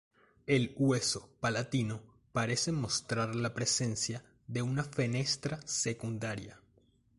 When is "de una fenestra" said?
4.47-5.59